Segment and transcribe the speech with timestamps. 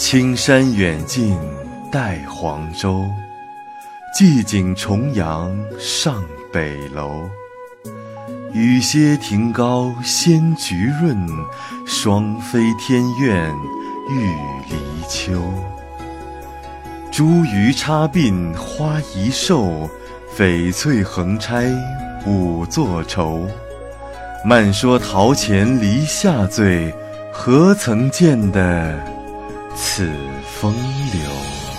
[0.00, 1.38] 青山远近
[1.92, 3.04] 带黄州，
[4.16, 7.28] 寄景重阳上北楼。
[8.54, 11.14] 雨歇亭高仙菊润，
[11.86, 13.54] 双飞天苑
[14.08, 14.34] 玉
[14.70, 15.34] 离秋。
[17.12, 19.86] 茱萸插鬓花宜瘦，
[20.34, 21.66] 翡翠横钗
[22.26, 23.46] 五作愁。
[24.46, 26.90] 漫说陶钱离下醉，
[27.30, 28.98] 何曾见得
[29.74, 30.06] 此
[30.44, 30.74] 风
[31.12, 31.69] 流？